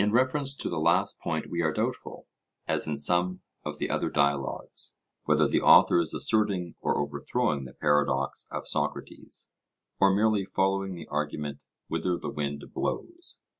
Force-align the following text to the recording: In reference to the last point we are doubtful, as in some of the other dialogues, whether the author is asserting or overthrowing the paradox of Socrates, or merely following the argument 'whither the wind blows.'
In 0.00 0.10
reference 0.10 0.56
to 0.56 0.68
the 0.68 0.80
last 0.80 1.20
point 1.20 1.48
we 1.48 1.62
are 1.62 1.72
doubtful, 1.72 2.26
as 2.66 2.88
in 2.88 2.98
some 2.98 3.42
of 3.64 3.78
the 3.78 3.88
other 3.88 4.10
dialogues, 4.10 4.98
whether 5.26 5.46
the 5.46 5.60
author 5.60 6.00
is 6.00 6.12
asserting 6.12 6.74
or 6.80 6.96
overthrowing 6.98 7.66
the 7.66 7.72
paradox 7.74 8.48
of 8.50 8.66
Socrates, 8.66 9.48
or 10.00 10.12
merely 10.12 10.44
following 10.44 10.96
the 10.96 11.06
argument 11.06 11.60
'whither 11.86 12.16
the 12.18 12.30
wind 12.30 12.64
blows.' 12.74 13.38